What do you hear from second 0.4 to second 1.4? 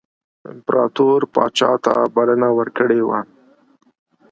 امپراطور